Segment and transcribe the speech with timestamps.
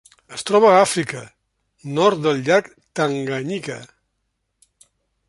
[0.35, 1.19] Es troba a Àfrica:
[1.99, 3.77] nord del llac Tanganyika.